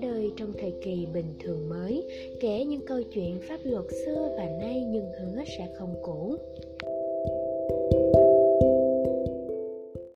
[0.00, 2.08] ra đời trong thời kỳ bình thường mới,
[2.40, 6.36] kể những câu chuyện pháp luật xưa và nay nhưng hứa sẽ không cũ.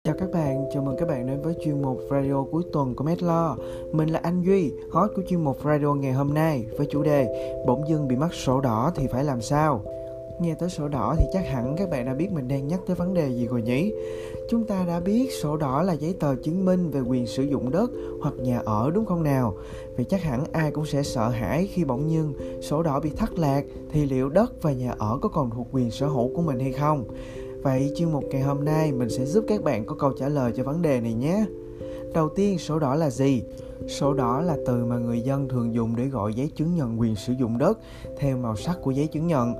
[0.04, 3.04] Chào các bạn, chào mừng các bạn đến với chuyên mục radio cuối tuần của
[3.04, 3.56] Medlo.
[3.92, 7.54] Mình là anh Duy, host của chuyên mục radio ngày hôm nay với chủ đề
[7.66, 9.84] Bỗng dưng bị mắc sổ đỏ thì phải làm sao?
[10.40, 12.96] Nghe tới sổ đỏ thì chắc hẳn các bạn đã biết mình đang nhắc tới
[12.96, 13.92] vấn đề gì rồi nhỉ?
[14.50, 17.70] Chúng ta đã biết sổ đỏ là giấy tờ chứng minh về quyền sử dụng
[17.70, 17.90] đất
[18.22, 19.54] hoặc nhà ở đúng không nào?
[19.96, 23.38] Vì chắc hẳn ai cũng sẽ sợ hãi khi bỗng nhiên sổ đỏ bị thất
[23.38, 26.60] lạc thì liệu đất và nhà ở có còn thuộc quyền sở hữu của mình
[26.60, 27.04] hay không?
[27.62, 30.52] Vậy chuyên mục ngày hôm nay mình sẽ giúp các bạn có câu trả lời
[30.56, 31.44] cho vấn đề này nhé.
[32.14, 33.42] Đầu tiên, sổ đỏ là gì?
[33.88, 37.16] Sổ đỏ là từ mà người dân thường dùng để gọi giấy chứng nhận quyền
[37.16, 37.78] sử dụng đất
[38.18, 39.54] theo màu sắc của giấy chứng nhận.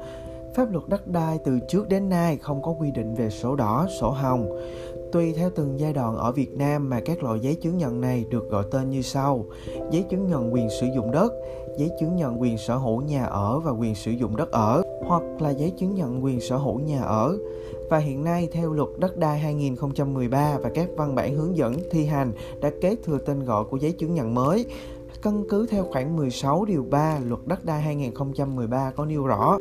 [0.55, 3.87] Pháp luật đất đai từ trước đến nay không có quy định về sổ đỏ,
[4.01, 4.51] sổ hồng.
[5.13, 8.25] Tùy theo từng giai đoạn ở Việt Nam mà các loại giấy chứng nhận này
[8.31, 9.45] được gọi tên như sau:
[9.91, 11.33] giấy chứng nhận quyền sử dụng đất,
[11.79, 15.23] giấy chứng nhận quyền sở hữu nhà ở và quyền sử dụng đất ở, hoặc
[15.41, 17.39] là giấy chứng nhận quyền sở hữu nhà ở.
[17.91, 22.05] Và hiện nay theo luật đất đai 2013 và các văn bản hướng dẫn thi
[22.05, 24.67] hành đã kế thừa tên gọi của giấy chứng nhận mới.
[25.23, 29.59] Căn cứ theo khoản 16 điều 3 luật đất đai 2013 có nêu rõ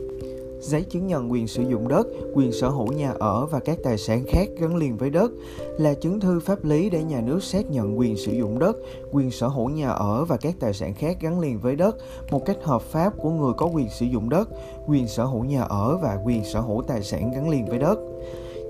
[0.60, 3.98] giấy chứng nhận quyền sử dụng đất, quyền sở hữu nhà ở và các tài
[3.98, 5.32] sản khác gắn liền với đất
[5.78, 8.78] là chứng thư pháp lý để nhà nước xác nhận quyền sử dụng đất,
[9.12, 11.96] quyền sở hữu nhà ở và các tài sản khác gắn liền với đất
[12.32, 14.50] một cách hợp pháp của người có quyền sử dụng đất,
[14.88, 18.00] quyền sở hữu nhà ở và quyền sở hữu tài sản gắn liền với đất.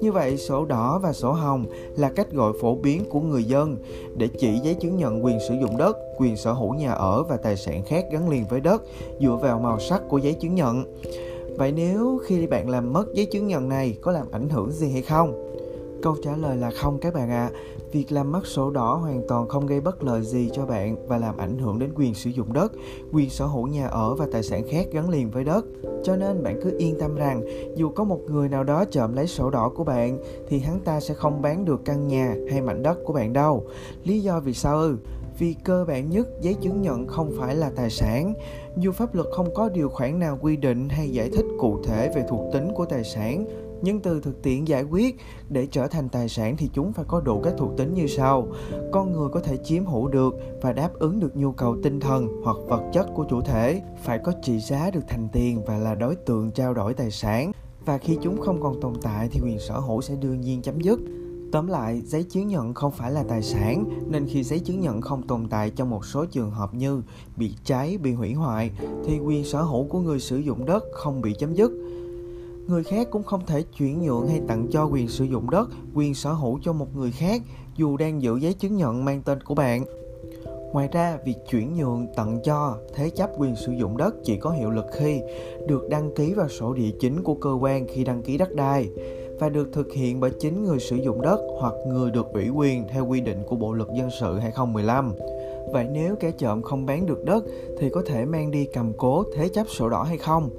[0.02, 3.78] Như vậy, sổ đỏ và sổ hồng là cách gọi phổ biến của người dân
[4.18, 7.38] để chỉ giấy chứng nhận quyền sử dụng đất, quyền sở hữu nhà ở và
[7.38, 8.82] tài sản khác gắn liền với đất
[9.22, 10.84] dựa vào màu sắc của giấy chứng nhận.
[11.60, 14.92] Vậy nếu khi bạn làm mất giấy chứng nhận này có làm ảnh hưởng gì
[14.92, 15.52] hay không?
[16.02, 17.52] Câu trả lời là không các bạn ạ.
[17.54, 17.60] À.
[17.92, 21.18] Việc làm mất sổ đỏ hoàn toàn không gây bất lợi gì cho bạn và
[21.18, 22.72] làm ảnh hưởng đến quyền sử dụng đất,
[23.12, 25.66] quyền sở hữu nhà ở và tài sản khác gắn liền với đất.
[26.04, 27.42] Cho nên bạn cứ yên tâm rằng
[27.76, 30.18] dù có một người nào đó trộm lấy sổ đỏ của bạn
[30.48, 33.66] thì hắn ta sẽ không bán được căn nhà hay mảnh đất của bạn đâu.
[34.04, 34.98] Lý do vì sao ư?
[35.40, 38.34] Vì cơ bản nhất giấy chứng nhận không phải là tài sản.
[38.78, 42.12] Dù pháp luật không có điều khoản nào quy định hay giải thích cụ thể
[42.16, 43.46] về thuộc tính của tài sản,
[43.82, 45.16] nhưng từ thực tiễn giải quyết,
[45.50, 48.48] để trở thành tài sản thì chúng phải có đủ các thuộc tính như sau.
[48.92, 52.28] Con người có thể chiếm hữu được và đáp ứng được nhu cầu tinh thần
[52.44, 55.96] hoặc vật chất của chủ thể, phải có trị giá được thành tiền và là
[55.96, 57.52] đối tượng trao đổi tài sản.
[57.86, 60.82] Và khi chúng không còn tồn tại thì quyền sở hữu sẽ đương nhiên chấm
[60.82, 61.00] dứt.
[61.52, 65.02] Tóm lại, giấy chứng nhận không phải là tài sản, nên khi giấy chứng nhận
[65.02, 67.02] không tồn tại trong một số trường hợp như
[67.36, 68.72] bị cháy, bị hủy hoại,
[69.06, 71.72] thì quyền sở hữu của người sử dụng đất không bị chấm dứt.
[72.68, 76.16] Người khác cũng không thể chuyển nhượng hay tặng cho quyền sử dụng đất, quyền
[76.16, 77.42] sở hữu cho một người khác
[77.76, 79.86] dù đang giữ giấy chứng nhận mang tên của bạn.
[80.74, 84.52] Ngoài ra, việc chuyển nhượng, tặng cho, thế chấp quyền sử dụng đất chỉ có
[84.52, 85.22] hiệu lực khi
[85.68, 88.90] được đăng ký vào sổ địa chính của cơ quan khi đăng ký đất đai
[89.40, 92.88] và được thực hiện bởi chính người sử dụng đất hoặc người được ủy quyền
[92.88, 95.14] theo quy định của Bộ luật dân sự 2015.
[95.74, 97.44] Vậy nếu kẻ trộm không bán được đất
[97.80, 100.50] thì có thể mang đi cầm cố thế chấp sổ đỏ hay không?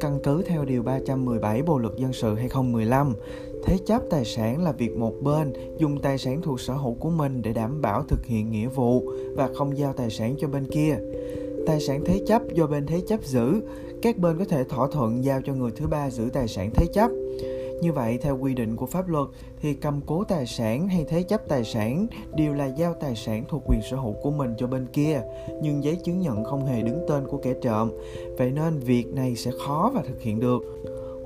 [0.00, 3.14] Căn cứ theo Điều 317 Bộ Luật Dân sự 2015,
[3.64, 7.10] thế chấp tài sản là việc một bên dùng tài sản thuộc sở hữu của
[7.10, 9.02] mình để đảm bảo thực hiện nghĩa vụ
[9.36, 10.98] và không giao tài sản cho bên kia.
[11.66, 13.60] Tài sản thế chấp do bên thế chấp giữ,
[14.02, 16.86] các bên có thể thỏa thuận giao cho người thứ ba giữ tài sản thế
[16.92, 17.10] chấp.
[17.82, 19.28] Như vậy, theo quy định của pháp luật
[19.60, 23.44] thì cầm cố tài sản hay thế chấp tài sản đều là giao tài sản
[23.48, 25.22] thuộc quyền sở hữu của mình cho bên kia,
[25.62, 27.90] nhưng giấy chứng nhận không hề đứng tên của kẻ trộm.
[28.38, 30.62] Vậy nên việc này sẽ khó và thực hiện được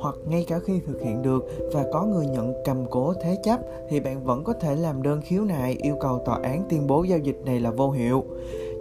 [0.03, 3.61] hoặc ngay cả khi thực hiện được và có người nhận cầm cố thế chấp
[3.89, 7.03] thì bạn vẫn có thể làm đơn khiếu nại yêu cầu tòa án tuyên bố
[7.03, 8.25] giao dịch này là vô hiệu.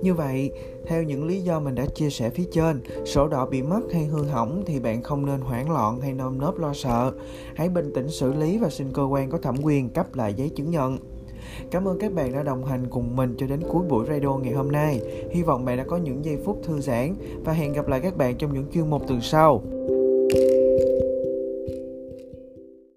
[0.02, 0.52] Như vậy,
[0.86, 4.06] theo những lý do mình đã chia sẻ phía trên, sổ đỏ bị mất hay
[4.06, 7.12] hư hỏng thì bạn không nên hoảng loạn hay nơm nớp lo sợ.
[7.56, 10.50] Hãy bình tĩnh xử lý và xin cơ quan có thẩm quyền cấp lại giấy
[10.50, 10.98] chứng nhận.
[11.72, 14.54] Cảm ơn các bạn đã đồng hành cùng mình cho đến cuối buổi radio ngày
[14.54, 15.02] hôm nay.
[15.32, 17.16] Hy vọng bạn đã có những giây phút thư giãn
[17.46, 19.62] và hẹn gặp lại các bạn trong những chuyên mục tuần sau.